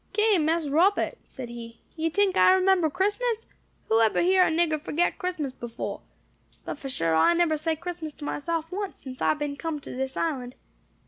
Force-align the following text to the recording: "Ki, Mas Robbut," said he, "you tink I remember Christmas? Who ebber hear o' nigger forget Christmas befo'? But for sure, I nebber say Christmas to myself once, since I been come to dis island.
"Ki, 0.13 0.39
Mas 0.39 0.67
Robbut," 0.67 1.19
said 1.23 1.49
he, 1.49 1.77
"you 1.95 2.09
tink 2.09 2.35
I 2.35 2.53
remember 2.53 2.89
Christmas? 2.89 3.45
Who 3.87 4.01
ebber 4.01 4.21
hear 4.21 4.41
o' 4.43 4.49
nigger 4.49 4.81
forget 4.81 5.19
Christmas 5.19 5.51
befo'? 5.51 6.01
But 6.65 6.79
for 6.79 6.89
sure, 6.89 7.13
I 7.15 7.35
nebber 7.35 7.55
say 7.57 7.75
Christmas 7.75 8.15
to 8.15 8.25
myself 8.25 8.71
once, 8.71 9.03
since 9.03 9.21
I 9.21 9.35
been 9.35 9.57
come 9.57 9.79
to 9.81 9.95
dis 9.95 10.17
island. 10.17 10.55